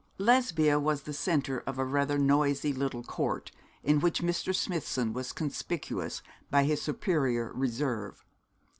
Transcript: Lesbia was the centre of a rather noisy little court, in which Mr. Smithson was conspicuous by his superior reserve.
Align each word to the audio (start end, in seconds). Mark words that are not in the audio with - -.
Lesbia 0.17 0.79
was 0.79 1.03
the 1.03 1.13
centre 1.13 1.59
of 1.67 1.77
a 1.77 1.85
rather 1.85 2.17
noisy 2.17 2.73
little 2.73 3.03
court, 3.03 3.51
in 3.83 3.99
which 3.99 4.23
Mr. 4.23 4.51
Smithson 4.55 5.13
was 5.13 5.31
conspicuous 5.31 6.23
by 6.49 6.63
his 6.63 6.81
superior 6.81 7.53
reserve. 7.53 8.25